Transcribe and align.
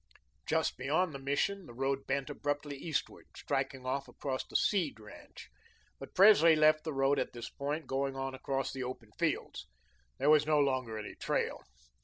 Just 0.47 0.77
beyond 0.79 1.13
the 1.13 1.19
Mission, 1.19 1.67
the 1.67 1.75
road 1.75 2.07
bent 2.07 2.31
abruptly 2.31 2.75
eastward, 2.75 3.27
striking 3.37 3.85
off 3.85 4.07
across 4.07 4.43
the 4.43 4.55
Seed 4.55 4.99
ranch. 4.99 5.51
But 5.99 6.15
Presley 6.15 6.55
left 6.55 6.83
the 6.85 6.91
road 6.91 7.19
at 7.19 7.33
this 7.33 7.49
point, 7.51 7.85
going 7.85 8.15
on 8.15 8.33
across 8.33 8.73
the 8.73 8.81
open 8.83 9.11
fields. 9.19 9.67
There 10.17 10.31
was 10.31 10.47
no 10.47 10.57
longer 10.59 10.97
any 10.97 11.13
trail. 11.13 11.61